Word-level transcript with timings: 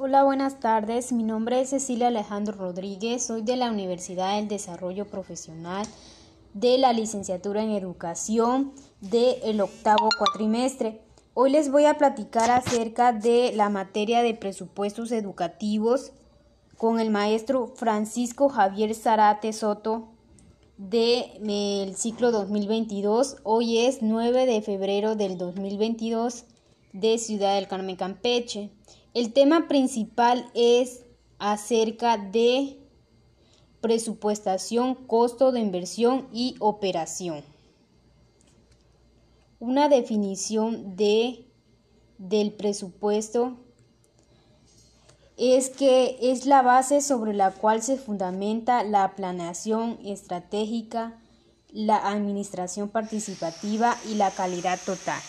Hola, 0.00 0.22
buenas 0.22 0.60
tardes. 0.60 1.10
Mi 1.10 1.24
nombre 1.24 1.60
es 1.60 1.70
Cecilia 1.70 2.06
Alejandro 2.06 2.56
Rodríguez. 2.56 3.26
Soy 3.26 3.42
de 3.42 3.56
la 3.56 3.68
Universidad 3.68 4.36
del 4.36 4.46
Desarrollo 4.46 5.08
Profesional 5.08 5.84
de 6.54 6.78
la 6.78 6.92
licenciatura 6.92 7.64
en 7.64 7.72
Educación 7.72 8.72
del 9.00 9.60
octavo 9.60 10.08
cuatrimestre. 10.16 11.00
Hoy 11.34 11.50
les 11.50 11.68
voy 11.72 11.86
a 11.86 11.98
platicar 11.98 12.48
acerca 12.48 13.12
de 13.12 13.50
la 13.56 13.70
materia 13.70 14.22
de 14.22 14.34
presupuestos 14.34 15.10
educativos 15.10 16.12
con 16.76 17.00
el 17.00 17.10
maestro 17.10 17.66
Francisco 17.74 18.48
Javier 18.48 18.94
Zarate 18.94 19.52
Soto 19.52 20.10
del 20.76 21.96
ciclo 21.96 22.30
2022. 22.30 23.38
Hoy 23.42 23.78
es 23.78 24.00
9 24.00 24.46
de 24.46 24.62
febrero 24.62 25.16
del 25.16 25.38
2022 25.38 26.44
de 26.92 27.18
Ciudad 27.18 27.56
del 27.56 27.66
Carmen 27.66 27.96
Campeche. 27.96 28.70
El 29.18 29.32
tema 29.32 29.66
principal 29.66 30.48
es 30.54 31.02
acerca 31.40 32.16
de 32.16 32.78
presupuestación, 33.80 34.94
costo 34.94 35.50
de 35.50 35.58
inversión 35.58 36.28
y 36.32 36.54
operación. 36.60 37.42
Una 39.58 39.88
definición 39.88 40.94
de, 40.94 41.50
del 42.18 42.52
presupuesto 42.52 43.56
es 45.36 45.70
que 45.70 46.16
es 46.22 46.46
la 46.46 46.62
base 46.62 47.00
sobre 47.00 47.34
la 47.34 47.50
cual 47.50 47.82
se 47.82 47.96
fundamenta 47.96 48.84
la 48.84 49.16
planeación 49.16 49.98
estratégica, 50.04 51.20
la 51.72 51.96
administración 52.08 52.88
participativa 52.88 53.96
y 54.08 54.14
la 54.14 54.30
calidad 54.30 54.78
total. 54.86 55.20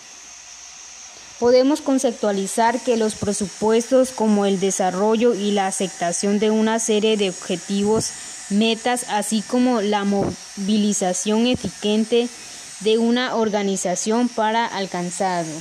Podemos 1.39 1.79
conceptualizar 1.79 2.81
que 2.81 2.97
los 2.97 3.15
presupuestos 3.15 4.11
como 4.11 4.45
el 4.45 4.59
desarrollo 4.59 5.33
y 5.33 5.51
la 5.51 5.67
aceptación 5.67 6.37
de 6.37 6.51
una 6.51 6.79
serie 6.79 7.15
de 7.15 7.29
objetivos, 7.29 8.11
metas, 8.49 9.05
así 9.07 9.41
como 9.41 9.79
la 9.79 10.03
movilización 10.03 11.47
eficiente 11.47 12.27
de 12.81 12.97
una 12.97 13.35
organización 13.35 14.27
para 14.27 14.65
alcanzarlo. 14.65 15.53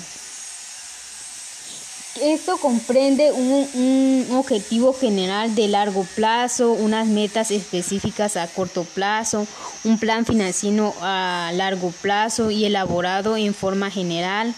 Esto 2.20 2.56
comprende 2.56 3.30
un, 3.30 3.68
un, 3.74 4.36
objetivo 4.36 4.92
general 4.92 5.54
de 5.54 5.68
largo 5.68 6.04
plazo, 6.16 6.72
unas 6.72 7.06
metas 7.06 7.52
específicas 7.52 8.36
a 8.36 8.48
corto 8.48 8.82
plazo, 8.82 9.46
un 9.84 10.00
plan 10.00 10.26
financiero 10.26 10.92
a 11.00 11.52
largo 11.54 11.92
plazo 12.02 12.50
y 12.50 12.64
elaborado 12.64 13.36
en 13.36 13.54
forma 13.54 13.88
general, 13.92 14.52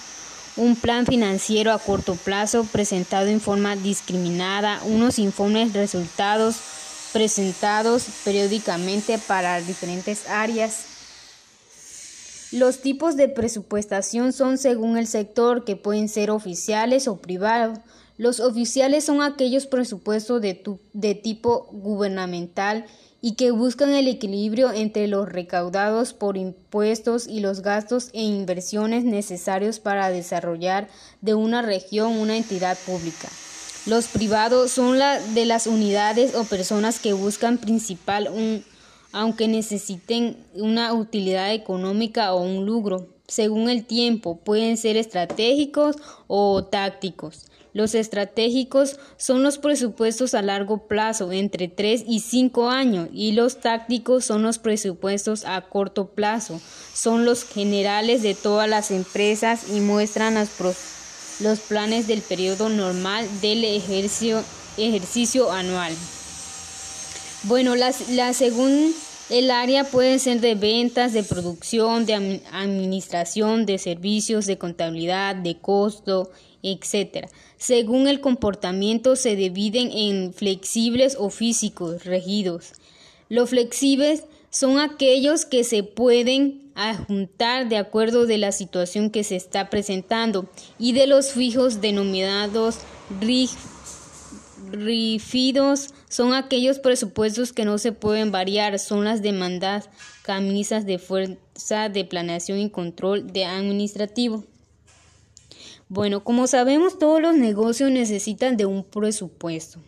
un 0.60 0.76
plan 0.76 1.06
financiero 1.06 1.72
a 1.72 1.78
corto 1.78 2.14
plazo 2.14 2.64
presentado 2.70 3.28
en 3.28 3.40
forma 3.40 3.76
discriminada, 3.76 4.82
unos 4.84 5.18
informes 5.18 5.72
resultados 5.72 6.56
presentados 7.14 8.04
periódicamente 8.24 9.18
para 9.18 9.60
diferentes 9.62 10.28
áreas. 10.28 10.84
Los 12.52 12.82
tipos 12.82 13.16
de 13.16 13.28
presupuestación 13.28 14.34
son 14.34 14.58
según 14.58 14.98
el 14.98 15.06
sector, 15.06 15.64
que 15.64 15.76
pueden 15.76 16.10
ser 16.10 16.30
oficiales 16.30 17.08
o 17.08 17.16
privados. 17.16 17.78
Los 18.18 18.38
oficiales 18.38 19.04
son 19.04 19.22
aquellos 19.22 19.66
presupuestos 19.66 20.42
de, 20.42 20.62
de 20.92 21.14
tipo 21.14 21.68
gubernamental 21.72 22.84
y 23.22 23.34
que 23.34 23.50
buscan 23.50 23.90
el 23.90 24.08
equilibrio 24.08 24.72
entre 24.72 25.06
los 25.06 25.28
recaudados 25.28 26.12
por 26.12 26.36
impuestos 26.36 27.26
y 27.26 27.40
los 27.40 27.60
gastos 27.60 28.10
e 28.12 28.22
inversiones 28.22 29.04
necesarios 29.04 29.78
para 29.78 30.10
desarrollar 30.10 30.88
de 31.20 31.34
una 31.34 31.62
región 31.62 32.12
una 32.18 32.36
entidad 32.36 32.78
pública. 32.86 33.28
Los 33.86 34.08
privados 34.08 34.70
son 34.70 34.98
la 34.98 35.20
de 35.20 35.46
las 35.46 35.66
unidades 35.66 36.34
o 36.34 36.44
personas 36.44 36.98
que 36.98 37.12
buscan 37.12 37.58
principal 37.58 38.28
un 38.28 38.64
aunque 39.12 39.48
necesiten 39.48 40.36
una 40.54 40.92
utilidad 40.92 41.52
económica 41.52 42.32
o 42.32 42.42
un 42.42 42.64
lucro. 42.64 43.08
Según 43.30 43.70
el 43.70 43.84
tiempo, 43.84 44.40
pueden 44.40 44.76
ser 44.76 44.96
estratégicos 44.96 45.94
o 46.26 46.64
tácticos. 46.64 47.46
Los 47.72 47.94
estratégicos 47.94 48.98
son 49.18 49.44
los 49.44 49.58
presupuestos 49.58 50.34
a 50.34 50.42
largo 50.42 50.88
plazo, 50.88 51.30
entre 51.30 51.68
3 51.68 52.06
y 52.08 52.18
5 52.18 52.70
años, 52.70 53.08
y 53.12 53.30
los 53.30 53.60
tácticos 53.60 54.24
son 54.24 54.42
los 54.42 54.58
presupuestos 54.58 55.44
a 55.44 55.60
corto 55.60 56.08
plazo. 56.08 56.60
Son 56.92 57.24
los 57.24 57.44
generales 57.44 58.22
de 58.22 58.34
todas 58.34 58.68
las 58.68 58.90
empresas 58.90 59.70
y 59.72 59.78
muestran 59.78 60.34
los, 60.34 61.60
planes 61.60 62.08
del 62.08 62.22
periodo 62.22 62.68
normal 62.68 63.28
del 63.40 63.62
ejercicio, 63.62 64.42
ejercicio 64.76 65.52
anual. 65.52 65.94
Bueno, 67.44 67.76
la, 67.76 67.94
la 68.08 68.32
según 68.32 68.92
el 69.30 69.50
área 69.50 69.84
puede 69.84 70.18
ser 70.18 70.40
de 70.40 70.56
ventas, 70.56 71.12
de 71.12 71.22
producción, 71.22 72.04
de 72.04 72.42
administración, 72.52 73.64
de 73.64 73.78
servicios, 73.78 74.46
de 74.46 74.58
contabilidad, 74.58 75.36
de 75.36 75.56
costo, 75.56 76.30
etc. 76.62 77.28
Según 77.56 78.08
el 78.08 78.20
comportamiento 78.20 79.16
se 79.16 79.36
dividen 79.36 79.92
en 79.92 80.34
flexibles 80.34 81.16
o 81.18 81.30
físicos, 81.30 82.04
regidos. 82.04 82.72
Los 83.28 83.50
flexibles 83.50 84.24
son 84.50 84.80
aquellos 84.80 85.44
que 85.44 85.62
se 85.62 85.84
pueden 85.84 86.72
adjuntar 86.74 87.68
de 87.68 87.76
acuerdo 87.76 88.26
de 88.26 88.38
la 88.38 88.50
situación 88.50 89.10
que 89.10 89.22
se 89.22 89.36
está 89.36 89.70
presentando 89.70 90.48
y 90.78 90.92
de 90.92 91.06
los 91.06 91.30
fijos 91.32 91.80
denominados 91.80 92.78
rígidos 93.20 93.69
son 96.08 96.34
aquellos 96.34 96.78
presupuestos 96.78 97.52
que 97.52 97.64
no 97.64 97.78
se 97.78 97.92
pueden 97.92 98.32
variar, 98.32 98.78
son 98.78 99.04
las 99.04 99.22
demandas 99.22 99.88
camisas 100.22 100.86
de 100.86 100.98
fuerza 100.98 101.88
de 101.88 102.04
planeación 102.04 102.58
y 102.58 102.70
control 102.70 103.32
de 103.32 103.44
administrativo. 103.44 104.44
Bueno, 105.88 106.22
como 106.22 106.46
sabemos, 106.46 106.98
todos 106.98 107.20
los 107.20 107.34
negocios 107.34 107.90
necesitan 107.90 108.56
de 108.56 108.64
un 108.64 108.84
presupuesto. 108.84 109.80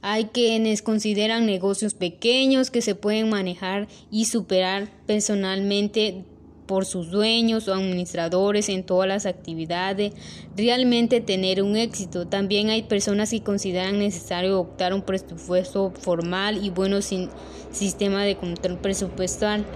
Hay 0.00 0.26
quienes 0.26 0.82
consideran 0.82 1.46
negocios 1.46 1.94
pequeños 1.94 2.70
que 2.70 2.82
se 2.82 2.94
pueden 2.94 3.28
manejar 3.28 3.88
y 4.10 4.24
superar 4.24 4.90
personalmente 5.06 6.24
por 6.72 6.86
sus 6.86 7.10
dueños 7.10 7.68
o 7.68 7.74
administradores 7.74 8.70
en 8.70 8.82
todas 8.82 9.06
las 9.06 9.26
actividades, 9.26 10.14
realmente 10.56 11.20
tener 11.20 11.62
un 11.62 11.76
éxito. 11.76 12.26
También 12.26 12.70
hay 12.70 12.84
personas 12.84 13.28
que 13.28 13.42
consideran 13.42 13.98
necesario 13.98 14.58
optar 14.58 14.94
un 14.94 15.02
presupuesto 15.02 15.92
formal 16.00 16.64
y 16.64 16.70
bueno 16.70 17.02
sin 17.02 17.28
sistema 17.72 18.24
de 18.24 18.38
control 18.38 18.78
presupuestal. 18.78 19.66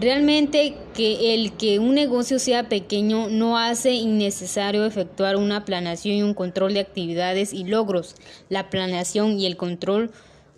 Realmente 0.00 0.76
que 0.94 1.34
el 1.34 1.56
que 1.56 1.80
un 1.80 1.96
negocio 1.96 2.38
sea 2.38 2.68
pequeño 2.68 3.28
no 3.30 3.58
hace 3.58 3.94
innecesario 3.94 4.86
efectuar 4.86 5.34
una 5.34 5.64
planeación 5.64 6.14
y 6.14 6.22
un 6.22 6.34
control 6.34 6.72
de 6.74 6.78
actividades 6.78 7.52
y 7.52 7.64
logros. 7.64 8.14
La 8.48 8.70
planeación 8.70 9.40
y 9.40 9.46
el 9.46 9.56
control, 9.56 10.12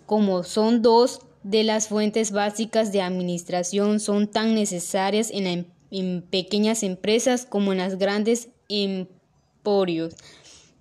como 0.05 0.43
son 0.43 0.83
dos 0.83 1.21
de 1.41 1.63
las 1.63 1.87
fuentes 1.87 2.31
básicas 2.31 2.91
de 2.91 3.01
administración, 3.01 3.99
son 3.99 4.27
tan 4.27 4.53
necesarias 4.53 5.31
en, 5.33 5.65
en 5.91 6.21
pequeñas 6.21 6.83
empresas 6.83 7.45
como 7.45 7.71
en 7.71 7.79
las 7.79 7.97
grandes 7.97 8.49
emporios. 8.69 10.15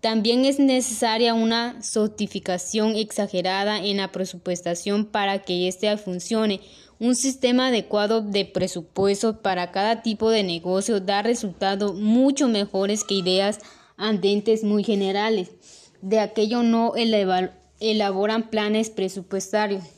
También 0.00 0.44
es 0.44 0.58
necesaria 0.58 1.34
una 1.34 1.82
certificación 1.82 2.94
exagerada 2.96 3.78
en 3.78 3.96
la 3.96 4.12
presupuestación 4.12 5.06
para 5.06 5.40
que 5.40 5.66
éste 5.68 5.96
funcione. 5.96 6.60
Un 6.98 7.14
sistema 7.14 7.68
adecuado 7.68 8.20
de 8.20 8.44
presupuesto 8.44 9.42
para 9.42 9.72
cada 9.72 10.02
tipo 10.02 10.30
de 10.30 10.42
negocio 10.42 11.00
da 11.00 11.22
resultados 11.22 11.94
mucho 11.94 12.48
mejores 12.48 13.04
que 13.04 13.14
ideas 13.14 13.58
andentes 13.96 14.62
muy 14.62 14.84
generales. 14.84 15.50
De 16.02 16.20
aquello 16.20 16.62
no 16.62 16.92
elaboran 17.80 18.48
planes 18.48 18.90
presupuestarios. 18.90 19.95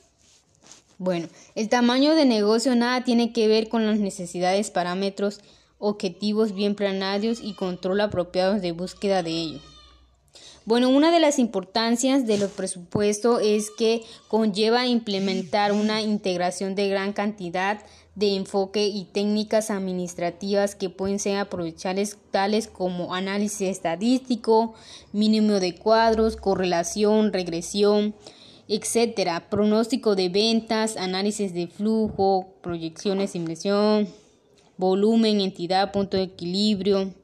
Bueno, 0.98 1.28
el 1.54 1.68
tamaño 1.68 2.16
de 2.16 2.24
negocio 2.24 2.74
nada 2.74 3.04
tiene 3.04 3.32
que 3.32 3.46
ver 3.46 3.68
con 3.68 3.86
las 3.86 4.00
necesidades, 4.00 4.72
parámetros, 4.72 5.40
objetivos 5.78 6.52
bien 6.54 6.74
planeados 6.74 7.38
y 7.40 7.54
control 7.54 8.00
apropiados 8.00 8.60
de 8.60 8.72
búsqueda 8.72 9.22
de 9.22 9.30
ellos. 9.30 9.62
Bueno, 10.64 10.90
una 10.90 11.12
de 11.12 11.20
las 11.20 11.38
importancias 11.38 12.26
de 12.26 12.36
los 12.36 12.50
presupuestos 12.50 13.40
es 13.42 13.70
que 13.70 14.02
conlleva 14.26 14.86
implementar 14.86 15.72
una 15.72 16.02
integración 16.02 16.74
de 16.74 16.88
gran 16.88 17.12
cantidad 17.12 17.80
de 18.16 18.34
enfoque 18.34 18.86
y 18.86 19.04
técnicas 19.04 19.70
administrativas 19.70 20.74
que 20.74 20.90
pueden 20.90 21.20
ser 21.20 21.38
aprovechables 21.38 22.18
tales 22.32 22.66
como 22.66 23.14
análisis 23.14 23.68
estadístico, 23.68 24.74
mínimo 25.12 25.60
de 25.60 25.76
cuadros, 25.76 26.36
correlación, 26.36 27.32
regresión, 27.32 28.14
etcétera, 28.68 29.48
pronóstico 29.48 30.14
de 30.14 30.28
ventas, 30.28 30.96
análisis 30.96 31.54
de 31.54 31.66
flujo, 31.66 32.54
proyecciones 32.62 33.34
inversión, 33.34 34.08
volumen, 34.76 35.40
entidad, 35.40 35.90
punto 35.90 36.18
de 36.18 36.24
equilibrio, 36.24 37.14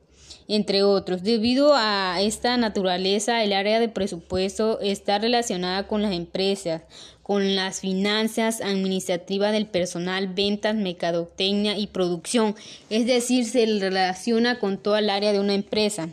entre 0.49 0.83
otros. 0.83 1.23
Debido 1.23 1.73
a 1.75 2.21
esta 2.21 2.57
naturaleza, 2.57 3.45
el 3.45 3.53
área 3.53 3.79
de 3.79 3.89
presupuesto 3.89 4.81
está 4.81 5.19
relacionada 5.19 5.87
con 5.87 6.01
las 6.01 6.13
empresas, 6.13 6.83
con 7.23 7.57
las 7.57 7.81
finanzas 7.81 8.61
administrativas 8.63 9.53
del 9.53 9.67
personal, 9.67 10.29
ventas, 10.29 10.75
mercadotecnia 10.75 11.77
y 11.79 11.87
producción, 11.87 12.55
es 12.91 13.07
decir, 13.07 13.47
se 13.47 13.65
relaciona 13.67 14.59
con 14.59 14.79
toda 14.79 14.99
el 14.99 15.11
área 15.11 15.33
de 15.33 15.41
una 15.41 15.55
empresa. 15.55 16.09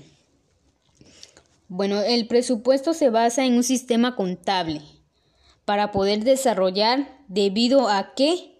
Bueno, 1.69 2.01
el 2.01 2.27
presupuesto 2.27 2.93
se 2.93 3.09
basa 3.09 3.45
en 3.45 3.55
un 3.55 3.63
sistema 3.63 4.17
contable 4.17 4.81
para 5.65 5.91
poder 5.91 6.23
desarrollar 6.23 7.07
debido 7.27 7.89
a 7.89 8.13
que 8.15 8.59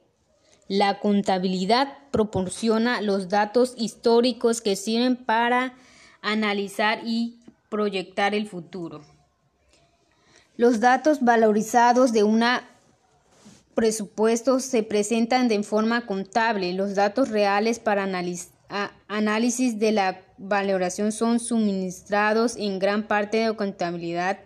la 0.68 1.00
contabilidad 1.00 1.98
proporciona 2.12 3.01
los 3.01 3.27
datos 3.30 3.74
históricos 3.77 4.62
que 4.62 4.75
sirven 4.75 5.18
para 5.18 5.74
analizar 6.21 7.01
y 7.06 7.39
proyectar 7.69 8.36
el 8.36 8.48
futuro. 8.48 9.01
Los 10.56 10.80
datos 10.80 11.21
valorizados 11.21 12.12
de 12.12 12.24
un 12.24 12.44
presupuesto 13.74 14.59
se 14.59 14.83
presentan 14.83 15.48
de 15.48 15.63
forma 15.63 16.06
contable. 16.06 16.74
Los 16.74 16.95
datos 16.95 17.30
reales 17.30 17.80
para 17.80 18.03
análisis 19.07 19.80
de 19.80 19.92
la 19.92 20.21
valoración 20.38 21.12
son 21.12 21.39
suministrados 21.39 22.56
en 22.57 22.80
gran 22.80 23.07
parte 23.07 23.38
de 23.38 23.56
contabilidad 23.56 24.39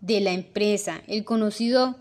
de 0.00 0.20
la 0.20 0.32
empresa. 0.32 1.02
El 1.06 1.24
conocido 1.24 1.96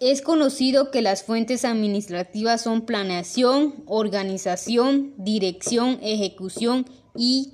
es 0.00 0.20
conocido 0.20 0.90
que 0.90 1.00
las 1.00 1.22
fuentes 1.22 1.64
administrativas 1.64 2.60
son 2.62 2.82
planeación, 2.82 3.84
organización, 3.86 5.14
dirección, 5.16 6.00
ejecución 6.02 6.86
y 7.16 7.52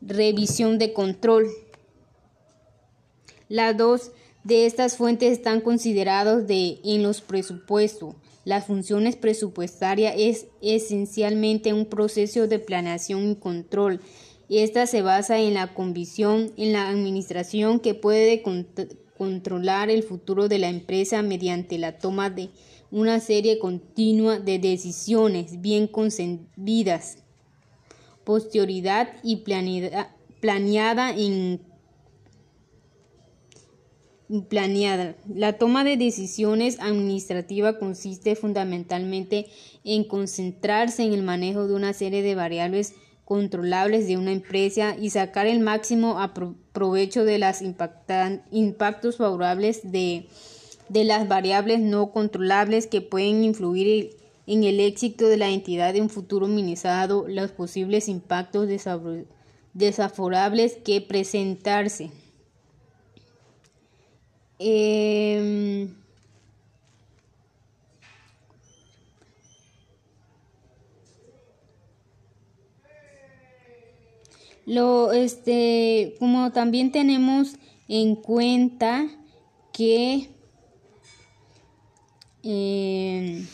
revisión 0.00 0.78
de 0.78 0.92
control. 0.92 1.48
Las 3.48 3.76
dos 3.76 4.12
de 4.44 4.66
estas 4.66 4.96
fuentes 4.96 5.32
están 5.32 5.60
consideradas 5.60 6.46
de, 6.46 6.78
en 6.84 7.02
los 7.02 7.20
presupuestos. 7.20 8.14
Las 8.44 8.66
funciones 8.66 9.16
presupuestarias 9.16 10.14
es 10.16 10.46
esencialmente 10.62 11.72
un 11.72 11.86
proceso 11.86 12.46
de 12.46 12.58
planeación 12.58 13.30
y 13.30 13.36
control. 13.36 14.00
Esta 14.48 14.86
se 14.86 15.02
basa 15.02 15.38
en 15.38 15.54
la 15.54 15.72
convicción 15.74 16.52
en 16.56 16.72
la 16.72 16.88
administración 16.88 17.80
que 17.80 17.94
puede 17.94 18.42
controlar 19.16 19.90
el 19.90 20.02
futuro 20.02 20.48
de 20.48 20.58
la 20.58 20.68
empresa 20.68 21.22
mediante 21.22 21.78
la 21.78 21.98
toma 21.98 22.30
de 22.30 22.50
una 22.90 23.20
serie 23.20 23.58
continua 23.58 24.38
de 24.38 24.58
decisiones 24.58 25.60
bien 25.60 25.86
concebidas, 25.86 27.24
posterioridad 28.24 29.08
y 29.22 29.44
planeada 30.40 31.14
en 31.16 31.60
planeada. 34.48 35.16
La 35.26 35.54
toma 35.54 35.84
de 35.84 35.96
decisiones 35.96 36.78
administrativa 36.80 37.78
consiste 37.78 38.36
fundamentalmente 38.36 39.46
en 39.84 40.04
concentrarse 40.04 41.02
en 41.02 41.14
el 41.14 41.22
manejo 41.22 41.66
de 41.66 41.74
una 41.74 41.94
serie 41.94 42.22
de 42.22 42.34
variables 42.34 42.94
controlables 43.24 44.06
de 44.06 44.16
una 44.16 44.32
empresa 44.32 44.96
y 45.00 45.10
sacar 45.10 45.46
el 45.46 45.60
máximo 45.60 46.18
provecho 46.72 47.24
de 47.24 47.38
los 47.38 47.62
impactos 47.62 49.16
favorables 49.16 49.80
de, 49.90 50.28
las 50.90 51.28
variables 51.28 51.80
no 51.80 52.12
controlables 52.12 52.86
que 52.86 53.00
pueden 53.00 53.44
influir 53.44 54.16
en 54.46 54.64
el 54.64 54.78
éxito 54.80 55.26
de 55.26 55.38
la 55.38 55.48
entidad 55.48 55.94
de 55.94 56.02
un 56.02 56.10
futuro 56.10 56.46
minimizado 56.46 57.26
los 57.26 57.50
posibles 57.52 58.08
impactos 58.08 58.68
desfavorables 59.72 60.76
que 60.84 61.00
presentarse. 61.00 62.10
Eh, 64.58 65.88
Lo, 74.66 75.12
este, 75.12 76.14
como 76.18 76.52
también 76.52 76.90
tenemos 76.90 77.56
en 77.88 78.16
cuenta 78.16 79.06
que 79.72 80.28
eh, 82.42 83.44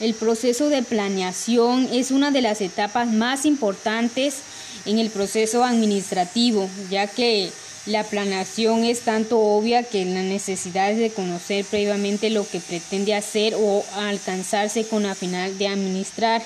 el 0.00 0.14
proceso 0.14 0.68
de 0.68 0.82
planeación 0.82 1.88
es 1.92 2.10
una 2.10 2.30
de 2.30 2.42
las 2.42 2.60
etapas 2.60 3.12
más 3.12 3.46
importantes 3.46 4.42
en 4.86 4.98
el 4.98 5.10
proceso 5.10 5.64
administrativo, 5.64 6.68
ya 6.90 7.06
que 7.06 7.50
la 7.86 8.04
planeación 8.04 8.84
es 8.84 9.00
tanto 9.00 9.38
obvia 9.40 9.82
que 9.82 10.04
la 10.04 10.22
necesidad 10.22 10.90
es 10.92 10.98
de 10.98 11.10
conocer 11.10 11.64
previamente 11.64 12.30
lo 12.30 12.48
que 12.48 12.60
pretende 12.60 13.14
hacer 13.14 13.54
o 13.56 13.84
alcanzarse 13.94 14.86
con 14.86 15.02
la 15.02 15.14
final 15.14 15.58
de 15.58 15.68
administrar. 15.68 16.42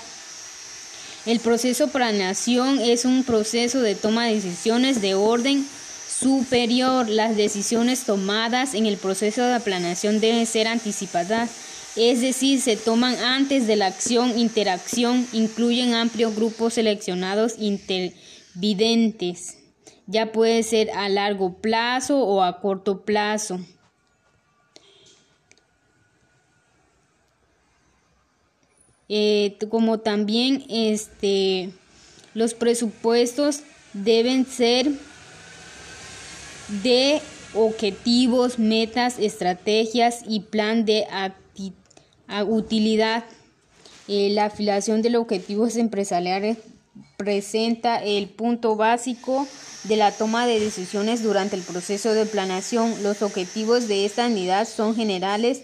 El 1.26 1.40
proceso 1.40 1.86
de 1.86 1.92
planeación 1.92 2.80
es 2.80 3.04
un 3.04 3.24
proceso 3.24 3.80
de 3.80 3.96
toma 3.96 4.26
de 4.26 4.34
decisiones 4.34 5.02
de 5.02 5.16
orden 5.16 5.66
superior. 6.08 7.08
Las 7.08 7.36
decisiones 7.36 8.04
tomadas 8.04 8.74
en 8.74 8.86
el 8.86 8.96
proceso 8.96 9.44
de 9.44 9.58
planeación 9.58 10.20
deben 10.20 10.46
ser 10.46 10.68
anticipadas, 10.68 11.50
es 11.96 12.20
decir, 12.20 12.60
se 12.60 12.76
toman 12.76 13.16
antes 13.16 13.66
de 13.66 13.74
la 13.74 13.86
acción, 13.86 14.38
interacción, 14.38 15.26
incluyen 15.32 15.94
amplios 15.94 16.36
grupos 16.36 16.74
seleccionados 16.74 17.54
intervidentes. 17.58 19.58
Ya 20.06 20.30
puede 20.30 20.62
ser 20.62 20.92
a 20.92 21.08
largo 21.08 21.60
plazo 21.60 22.20
o 22.20 22.44
a 22.44 22.60
corto 22.60 23.04
plazo. 23.04 23.58
Eh, 29.08 29.56
como 29.70 30.00
también 30.00 30.64
este, 30.68 31.70
los 32.34 32.54
presupuestos 32.54 33.60
deben 33.92 34.46
ser 34.46 34.90
de 36.82 37.20
objetivos, 37.54 38.58
metas, 38.58 39.18
estrategias 39.18 40.20
y 40.26 40.40
plan 40.40 40.84
de 40.84 41.06
utilidad. 42.46 43.24
Eh, 44.08 44.30
la 44.30 44.46
afiliación 44.46 45.02
de 45.02 45.10
los 45.10 45.22
objetivos 45.22 45.76
empresariales 45.76 46.58
presenta 47.16 48.02
el 48.02 48.28
punto 48.28 48.76
básico 48.76 49.46
de 49.84 49.96
la 49.96 50.12
toma 50.12 50.46
de 50.46 50.60
decisiones 50.60 51.22
durante 51.22 51.56
el 51.56 51.62
proceso 51.62 52.12
de 52.12 52.26
planeación. 52.26 53.02
Los 53.02 53.22
objetivos 53.22 53.88
de 53.88 54.04
esta 54.04 54.26
unidad 54.26 54.66
son 54.68 54.94
generales 54.94 55.62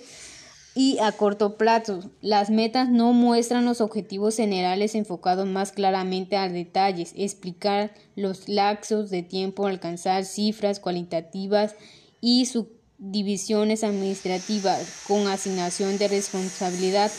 y 0.74 0.98
a 1.00 1.12
corto 1.12 1.56
plazo. 1.56 2.00
Las 2.20 2.50
metas 2.50 2.88
no 2.88 3.12
muestran 3.12 3.64
los 3.64 3.80
objetivos 3.80 4.36
generales 4.36 4.94
enfocados 4.94 5.46
más 5.46 5.72
claramente 5.72 6.36
a 6.36 6.48
detalles, 6.48 7.12
explicar 7.16 7.92
los 8.16 8.48
laxos 8.48 9.10
de 9.10 9.22
tiempo, 9.22 9.66
alcanzar 9.66 10.24
cifras 10.24 10.80
cualitativas 10.80 11.74
y 12.20 12.46
subdivisiones 12.46 13.84
administrativas 13.84 14.80
con 15.06 15.26
asignación 15.26 15.98
de 15.98 16.08
responsabilidad. 16.08 17.10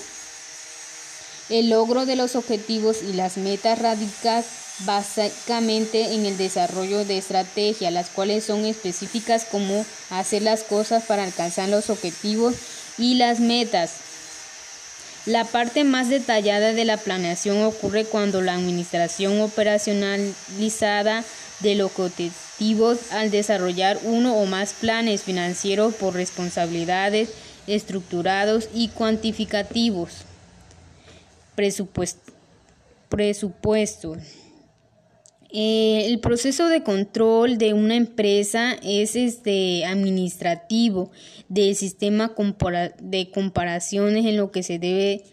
El 1.49 1.69
logro 1.69 2.05
de 2.05 2.15
los 2.15 2.35
objetivos 2.35 3.03
y 3.03 3.13
las 3.13 3.37
metas 3.37 3.79
radican 3.79 4.43
básicamente 4.85 6.15
en 6.15 6.25
el 6.25 6.37
desarrollo 6.37 7.05
de 7.05 7.17
estrategias, 7.19 7.93
las 7.93 8.09
cuales 8.09 8.43
son 8.45 8.65
específicas 8.65 9.45
como 9.45 9.85
hacer 10.09 10.41
las 10.41 10.63
cosas 10.63 11.03
para 11.03 11.23
alcanzar 11.23 11.69
los 11.69 11.91
objetivos 11.91 12.55
y 12.97 13.15
las 13.15 13.39
metas. 13.39 13.95
La 15.25 15.45
parte 15.45 15.85
más 15.85 16.09
detallada 16.09 16.73
de 16.73 16.83
la 16.83 16.97
planeación 16.97 17.63
ocurre 17.63 18.03
cuando 18.03 18.41
la 18.41 18.55
administración 18.55 19.39
operacionalizada 19.39 21.23
de 21.61 21.75
los 21.75 21.97
objetivos 21.97 23.11
al 23.11 23.31
desarrollar 23.31 23.99
uno 24.03 24.35
o 24.35 24.45
más 24.45 24.73
planes 24.73 25.23
financieros 25.23 25.93
por 25.93 26.13
responsabilidades 26.13 27.29
estructurados 27.67 28.69
y 28.73 28.89
cuantificativos. 28.89 30.25
Presupuesto. 31.55 32.33
Presupuesto. 33.07 34.17
Eh, 35.55 36.07
el 36.07 36.19
proceso 36.19 36.67
de 36.67 36.81
control 36.81 37.59
de 37.59 37.73
una 37.73 37.95
empresa 37.95 38.75
es 38.81 39.15
este 39.15 39.85
administrativo 39.85 41.11
del 41.47 41.75
sistema 41.75 42.33
de 42.99 43.29
comparaciones 43.29 44.25
en 44.25 44.35
lo 44.35 44.51
que 44.51 44.63
se 44.63 44.79
debe 44.79 45.23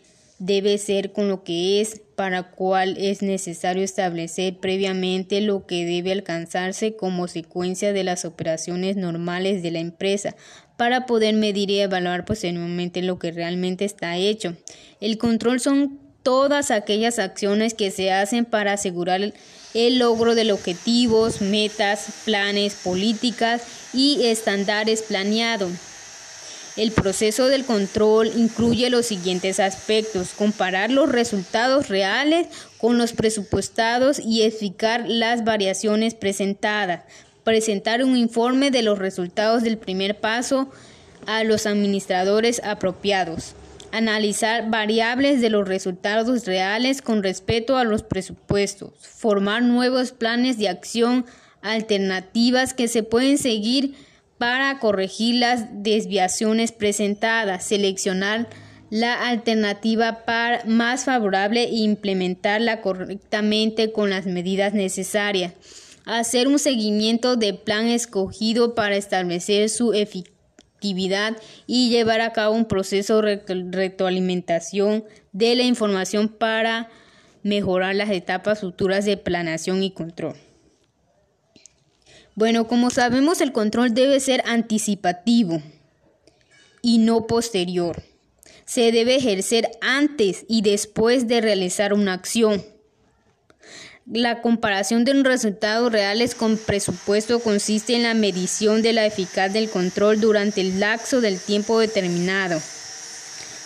debe 0.41 0.79
ser 0.79 1.13
con 1.13 1.29
lo 1.29 1.45
que 1.45 1.81
es, 1.81 2.01
para 2.17 2.51
cual 2.51 2.97
es 2.99 3.21
necesario 3.21 3.85
establecer 3.85 4.57
previamente 4.57 5.43
lo 5.43 5.67
que 5.67 5.85
debe 5.85 6.13
alcanzarse 6.13 6.97
como 6.97 7.29
secuencia 7.29 7.93
de 7.93 8.05
las 8.05 8.25
operaciones 8.25 8.97
normales 8.97 9.63
de 9.63 9.71
la 9.71 9.81
empresa, 9.81 10.35
para 10.79 11.05
poder 11.05 11.35
medir 11.35 11.71
y 11.71 11.81
evaluar 11.81 12.25
posteriormente 12.25 13.03
lo 13.03 13.19
que 13.19 13.33
realmente 13.33 13.85
está 13.85 14.17
hecho. 14.17 14.57
El 14.99 15.19
control 15.19 15.61
son 15.61 16.01
todas 16.23 16.71
aquellas 16.71 17.19
acciones 17.19 17.75
que 17.75 17.91
se 17.91 18.11
hacen 18.11 18.47
para 18.47 18.73
asegurar 18.73 19.35
el 19.75 19.99
logro 19.99 20.35
de 20.35 20.53
objetivos, 20.53 21.41
metas, 21.41 22.07
planes, 22.25 22.75
políticas 22.75 23.63
y 23.93 24.25
estándares 24.25 25.03
planeados. 25.03 25.73
El 26.77 26.93
proceso 26.93 27.49
del 27.49 27.65
control 27.65 28.33
incluye 28.37 28.91
los 28.91 29.07
siguientes 29.07 29.61
aspectos, 29.61 30.31
comparar 30.37 30.91
los 30.91 31.11
resultados 31.11 31.89
reales 31.89 32.47
con 32.79 32.97
los 32.97 33.13
presupuestados 33.13 34.19
y 34.19 34.43
explicar 34.43 35.05
las 35.07 35.45
variaciones 35.45 36.15
presentadas, 36.15 37.03
presentar 37.45 38.05
un 38.05 38.17
informe 38.17 38.71
de 38.71 38.83
los 38.83 38.99
resultados 38.99 39.63
del 39.63 39.79
primer 39.79 40.21
paso 40.21 40.71
a 41.27 41.45
los 41.45 41.67
administradores 41.67 42.63
apropiados, 42.65 43.55
analizar 43.93 44.71
variables 44.71 45.41
de 45.41 45.51
los 45.51 45.67
resultados 45.67 46.47
reales 46.47 47.03
con 47.03 47.23
respecto 47.23 47.77
a 47.77 47.85
los 47.85 48.03
presupuestos, 48.03 48.93
formar 49.01 49.63
nuevos 49.63 50.13
planes 50.13 50.59
de 50.59 50.69
acción 50.69 51.27
alternativas 51.63 52.75
que 52.75 52.89
se 52.89 53.03
pueden 53.03 53.39
seguir 53.39 53.95
para 54.39 54.79
corregir 54.79 55.35
las 55.35 55.67
desviaciones 55.83 56.73
presentadas, 56.73 57.65
seleccionar 57.65 58.49
la 58.89 59.29
alternativa 59.29 60.25
más 60.67 61.05
favorable 61.05 61.65
e 61.65 61.77
implementarla 61.77 62.81
correctamente 62.81 63.93
con 63.93 64.11
las 64.11 64.27
medidas 64.27 64.75
necesarias. 64.75 65.53
Hacer 66.07 66.49
un 66.49 66.59
seguimiento 66.59 67.37
del 67.37 67.59
plan 67.59 67.87
escogido 67.87 68.75
para 68.75 68.97
establecer 68.97 69.69
su 69.69 69.93
efectividad 70.81 71.37
y 71.67 71.91
llevar 71.91 72.21
a 72.23 72.33
cabo 72.33 72.55
un 72.55 72.65
proceso 72.65 73.21
de 73.21 73.43
retroalimentación 73.71 75.05
de 75.33 75.55
la 75.55 75.63
información 75.65 76.29
para 76.29 76.89
mejorar 77.43 77.95
las 77.95 78.11
etapas 78.11 78.61
futuras 78.61 79.05
de 79.05 79.17
planeación 79.17 79.83
y 79.83 79.91
control. 79.91 80.37
Bueno, 82.35 82.67
como 82.67 82.91
sabemos, 82.91 83.41
el 83.41 83.53
control 83.53 83.93
debe 83.93 84.21
ser 84.21 84.43
anticipativo 84.47 85.63
y 86.81 86.99
no 86.99 87.27
posterior. 87.27 88.03
Se 88.65 88.93
debe 88.93 89.17
ejercer 89.17 89.71
antes 89.83 90.47
y 90.49 90.63
después 90.63 91.29
de 91.29 91.41
realizar 91.41 91.93
una 91.93 92.15
acción. 92.15 92.63
La 94.13 94.41
comparación 94.43 95.05
de 95.05 95.13
resultados 95.23 95.93
reales 95.93 96.35
con 96.35 96.57
presupuesto 96.57 97.39
consiste 97.39 97.95
en 97.95 98.03
la 98.03 98.15
medición 98.15 98.83
de 98.83 98.93
la 98.93 99.07
eficacia 99.07 99.49
del 99.49 99.71
control 99.71 100.21
durante 100.21 100.63
el 100.63 100.81
lapso 100.81 101.21
del 101.21 101.39
tiempo 101.39 101.79
determinado. 101.79 102.61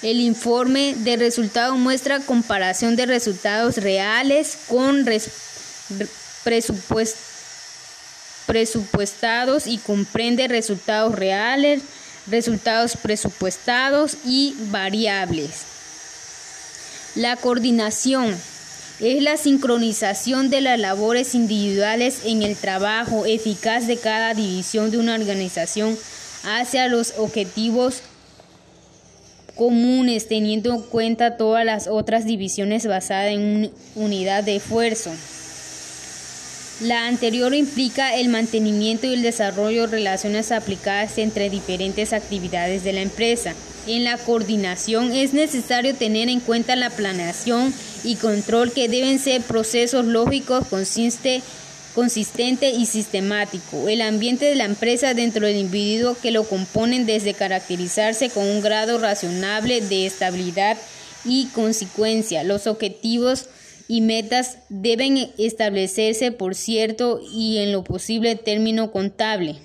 El 0.02 0.20
informe 0.20 0.96
de 0.98 1.16
resultados 1.16 1.78
muestra 1.78 2.20
comparación 2.20 2.94
de 2.94 3.06
resultados 3.06 3.78
reales 3.78 4.58
con 4.68 5.06
presupuestados 8.46 9.66
y 9.66 9.78
comprende 9.78 10.46
resultados 10.46 11.14
reales, 11.14 11.80
resultados 12.26 12.98
presupuestados 12.98 14.18
y 14.26 14.54
variables. 14.70 15.62
La 17.14 17.36
coordinación 17.36 18.36
es 19.00 19.22
la 19.22 19.36
sincronización 19.36 20.50
de 20.50 20.60
las 20.60 20.78
labores 20.78 21.34
individuales 21.34 22.20
en 22.24 22.42
el 22.42 22.56
trabajo 22.56 23.26
eficaz 23.26 23.86
de 23.86 23.96
cada 23.96 24.34
división 24.34 24.90
de 24.90 24.98
una 24.98 25.14
organización 25.14 25.98
hacia 26.44 26.88
los 26.88 27.14
objetivos 27.18 28.02
comunes, 29.56 30.28
teniendo 30.28 30.74
en 30.74 30.82
cuenta 30.82 31.36
todas 31.36 31.64
las 31.64 31.86
otras 31.86 32.24
divisiones 32.24 32.86
basadas 32.86 33.32
en 33.32 33.72
unidad 33.94 34.44
de 34.44 34.56
esfuerzo. 34.56 35.10
La 36.80 37.06
anterior 37.06 37.54
implica 37.54 38.16
el 38.16 38.28
mantenimiento 38.28 39.06
y 39.06 39.14
el 39.14 39.22
desarrollo 39.22 39.82
de 39.82 39.92
relaciones 39.92 40.50
aplicadas 40.50 41.18
entre 41.18 41.48
diferentes 41.48 42.12
actividades 42.12 42.82
de 42.82 42.92
la 42.92 43.02
empresa. 43.02 43.54
En 43.86 44.02
la 44.02 44.18
coordinación 44.18 45.12
es 45.12 45.34
necesario 45.34 45.94
tener 45.94 46.28
en 46.28 46.40
cuenta 46.40 46.74
la 46.74 46.90
planeación 46.90 47.72
y 48.02 48.16
control 48.16 48.72
que 48.72 48.88
deben 48.88 49.20
ser 49.20 49.42
procesos 49.42 50.04
lógicos, 50.04 50.66
consiste, 50.66 51.42
consistente 51.94 52.70
y 52.70 52.86
sistemático. 52.86 53.88
El 53.88 54.00
ambiente 54.00 54.46
de 54.46 54.56
la 54.56 54.64
empresa 54.64 55.14
dentro 55.14 55.46
del 55.46 55.56
individuo 55.56 56.16
que 56.20 56.32
lo 56.32 56.42
componen 56.42 57.06
desde 57.06 57.34
caracterizarse 57.34 58.30
con 58.30 58.46
un 58.46 58.62
grado 58.62 58.98
razonable 58.98 59.80
de 59.80 60.06
estabilidad 60.06 60.76
y 61.24 61.46
consecuencia. 61.54 62.42
Los 62.42 62.66
objetivos 62.66 63.46
y 63.88 64.00
metas 64.00 64.58
deben 64.68 65.30
establecerse 65.38 66.32
por 66.32 66.54
cierto 66.54 67.20
y 67.32 67.58
en 67.58 67.72
lo 67.72 67.84
posible 67.84 68.36
término 68.36 68.92
contable. 68.92 69.56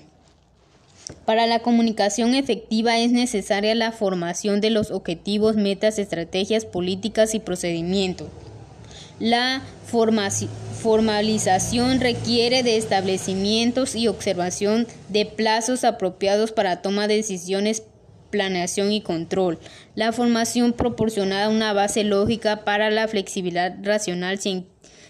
Para 1.24 1.46
la 1.46 1.60
comunicación 1.60 2.34
efectiva 2.34 2.98
es 2.98 3.12
necesaria 3.12 3.74
la 3.74 3.92
formación 3.92 4.60
de 4.60 4.70
los 4.70 4.90
objetivos, 4.90 5.56
metas, 5.56 5.98
estrategias, 5.98 6.64
políticas 6.64 7.34
y 7.34 7.40
procedimientos. 7.40 8.28
La 9.18 9.62
formalización 10.82 12.00
requiere 12.00 12.62
de 12.62 12.76
establecimientos 12.76 13.94
y 13.94 14.08
observación 14.08 14.86
de 15.08 15.26
plazos 15.26 15.84
apropiados 15.84 16.52
para 16.52 16.80
toma 16.80 17.06
de 17.06 17.16
decisiones 17.16 17.82
planeación 18.30 18.92
y 18.92 19.02
control. 19.02 19.58
La 19.94 20.12
formación 20.12 20.72
proporciona 20.72 21.48
una 21.48 21.72
base 21.72 22.04
lógica 22.04 22.64
para 22.64 22.90
la 22.90 23.08
flexibilidad 23.08 23.76
racional 23.82 24.38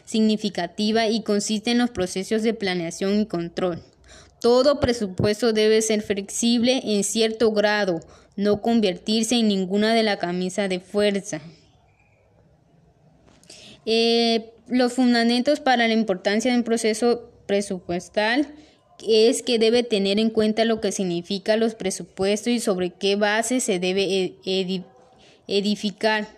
significativa 0.04 1.06
y 1.06 1.22
consiste 1.22 1.70
en 1.70 1.78
los 1.78 1.90
procesos 1.90 2.42
de 2.42 2.54
planeación 2.54 3.20
y 3.20 3.26
control. 3.26 3.82
Todo 4.40 4.80
presupuesto 4.80 5.52
debe 5.52 5.82
ser 5.82 6.02
flexible 6.02 6.80
en 6.82 7.04
cierto 7.04 7.52
grado, 7.52 8.00
no 8.36 8.62
convertirse 8.62 9.36
en 9.36 9.48
ninguna 9.48 9.94
de 9.94 10.02
la 10.02 10.18
camisa 10.18 10.66
de 10.66 10.80
fuerza. 10.80 11.42
Eh, 13.84 14.52
los 14.66 14.92
fundamentos 14.94 15.60
para 15.60 15.88
la 15.88 15.94
importancia 15.94 16.50
de 16.50 16.58
un 16.58 16.64
proceso 16.64 17.30
presupuestal 17.46 18.46
es 19.06 19.42
que 19.42 19.58
debe 19.58 19.82
tener 19.82 20.18
en 20.18 20.30
cuenta 20.30 20.64
lo 20.64 20.80
que 20.80 20.92
significa 20.92 21.56
los 21.56 21.74
presupuestos 21.74 22.52
y 22.52 22.60
sobre 22.60 22.90
qué 22.90 23.16
base 23.16 23.60
se 23.60 23.78
debe 23.78 24.34
e-, 24.44 24.84
edificar. 25.46 26.28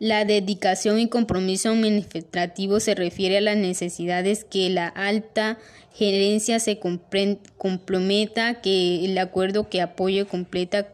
La 0.00 0.24
dedicación 0.24 1.00
y 1.00 1.08
compromiso 1.08 1.70
administrativo 1.70 2.78
se 2.78 2.94
refiere 2.94 3.38
a 3.38 3.40
las 3.40 3.56
necesidades 3.56 4.44
que 4.44 4.70
la 4.70 4.86
alta 4.86 5.58
gerencia 5.92 6.60
se 6.60 6.78
comprometa, 6.78 8.60
que 8.60 9.04
el 9.04 9.18
acuerdo 9.18 9.68
que 9.68 9.80
apoye 9.80 10.24
completa 10.24 10.88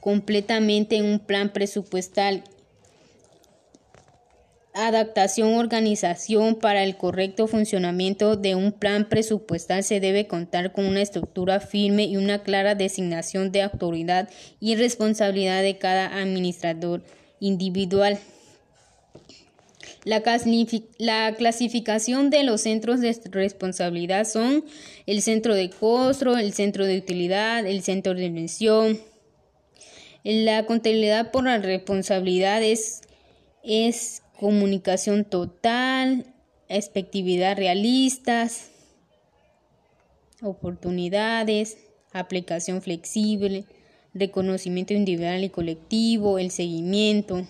completamente 0.00 0.96
en 0.96 1.04
un 1.04 1.18
plan 1.20 1.52
presupuestal 1.52 2.42
adaptación 4.86 5.54
organización 5.54 6.56
para 6.56 6.84
el 6.84 6.96
correcto 6.96 7.46
funcionamiento 7.46 8.36
de 8.36 8.54
un 8.54 8.72
plan 8.72 9.08
presupuestal 9.08 9.84
se 9.84 10.00
debe 10.00 10.26
contar 10.26 10.72
con 10.72 10.86
una 10.86 11.02
estructura 11.02 11.60
firme 11.60 12.04
y 12.04 12.16
una 12.16 12.42
clara 12.42 12.74
designación 12.74 13.52
de 13.52 13.62
autoridad 13.62 14.28
y 14.60 14.76
responsabilidad 14.76 15.62
de 15.62 15.78
cada 15.78 16.18
administrador 16.20 17.02
individual. 17.40 18.18
La, 20.04 20.22
la, 20.98 21.34
clasificación 21.34 22.30
de 22.30 22.42
los 22.44 22.62
centros 22.62 23.00
de 23.00 23.14
responsabilidad 23.30 24.26
son 24.26 24.64
el 25.06 25.20
centro 25.20 25.54
de 25.54 25.68
costo, 25.68 26.38
el 26.38 26.54
centro 26.54 26.86
de 26.86 26.98
utilidad, 26.98 27.66
el 27.66 27.82
centro 27.82 28.14
de 28.14 28.30
mención. 28.30 28.98
La 30.24 30.64
contabilidad 30.64 31.30
por 31.30 31.44
la 31.44 31.58
responsabilidad 31.58 32.62
es, 32.62 33.02
es 33.62 34.22
comunicación 34.40 35.26
total, 35.26 36.24
expectividad 36.70 37.58
realistas, 37.58 38.70
oportunidades, 40.40 41.76
aplicación 42.14 42.80
flexible, 42.80 43.66
reconocimiento 44.14 44.94
individual 44.94 45.44
y 45.44 45.50
colectivo, 45.50 46.38
el 46.38 46.50
seguimiento. 46.50 47.46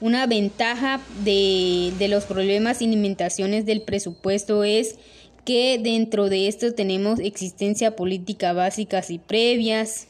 Una 0.00 0.26
ventaja 0.26 1.00
de, 1.22 1.92
de 1.96 2.08
los 2.08 2.24
problemas 2.24 2.82
y 2.82 2.88
limitaciones 2.88 3.64
del 3.64 3.82
presupuesto 3.82 4.64
es 4.64 4.96
que 5.44 5.78
dentro 5.80 6.28
de 6.28 6.48
esto 6.48 6.74
tenemos 6.74 7.20
existencia 7.20 7.94
política 7.94 8.52
básicas 8.52 9.10
y 9.10 9.18
previas, 9.20 10.08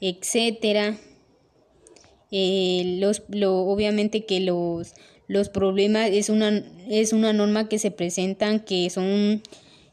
etcétera. 0.00 0.96
Eh, 2.30 2.98
los, 3.00 3.22
lo, 3.28 3.60
obviamente 3.60 4.26
que 4.26 4.40
los, 4.40 4.94
los 5.26 5.48
problemas 5.48 6.10
es 6.12 6.28
una, 6.28 6.62
es 6.88 7.12
una 7.12 7.32
norma 7.32 7.68
que 7.68 7.78
se 7.78 7.90
presentan 7.90 8.60
que 8.60 8.90
son 8.90 9.42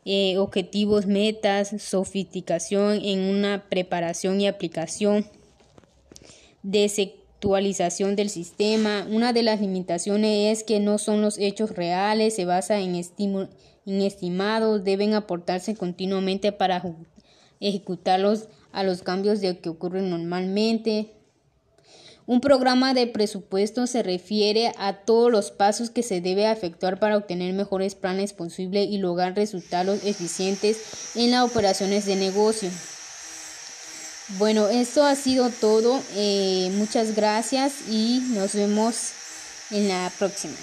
eh, 0.06 0.38
objetivos, 0.38 1.08
metas, 1.08 1.74
sofisticación 1.82 3.04
en 3.04 3.22
una 3.22 3.66
preparación 3.70 4.40
y 4.40 4.48
aplicación 4.48 5.26
de 6.62 6.88
actualización 7.36 8.16
del 8.16 8.30
sistema. 8.30 9.08
Una 9.10 9.34
de 9.34 9.44
las 9.44 9.62
limitaciones 9.62 10.58
es 10.60 10.64
que 10.64 10.80
no 10.80 10.98
son 10.98 11.22
los 11.22 11.38
hechos 11.38 11.72
reales, 11.76 12.36
se 12.36 12.46
basa 12.46 12.80
en, 12.80 12.96
en 12.96 14.02
estimados, 14.02 14.84
deben 14.84 15.14
aportarse 15.14 15.76
continuamente 15.76 16.52
para 16.52 16.84
ejecutarlos 17.60 18.48
a 18.72 18.84
los 18.84 19.04
cambios 19.04 19.42
de 19.42 19.60
que 19.60 19.70
ocurren 19.70 20.10
normalmente. 20.10 21.15
Un 22.28 22.42
programa 22.42 22.96
de 22.96 23.06
presupuesto 23.06 23.86
se 23.86 24.02
refiere 24.02 24.72
a 24.80 24.94
todos 24.94 25.32
los 25.32 25.52
pasos 25.52 25.92
que 25.92 26.02
se 26.02 26.22
debe 26.22 26.50
efectuar 26.50 27.00
para 27.00 27.18
obtener 27.18 27.54
mejores 27.54 27.94
planes 27.94 28.34
posibles 28.34 28.88
y 28.90 28.98
lograr 28.98 29.36
resultados 29.36 30.04
eficientes 30.04 30.78
en 31.14 31.32
las 31.32 31.44
operaciones 31.44 32.06
de 32.06 32.16
negocio. 32.16 32.72
Bueno, 34.40 34.70
esto 34.70 35.04
ha 35.04 35.14
sido 35.14 35.52
todo. 35.52 36.02
Eh, 36.16 36.72
muchas 36.76 37.16
gracias 37.16 37.88
y 37.88 38.24
nos 38.34 38.56
vemos 38.56 39.12
en 39.70 39.88
la 39.88 40.12
próxima. 40.18 40.56